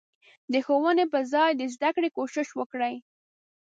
د 0.51 0.53
ښوونې 0.65 1.05
په 1.13 1.19
ځای 1.33 1.51
د 1.55 1.61
زدکړې 1.73 2.09
کوشش 2.17 2.47
وکړي. 2.59 2.93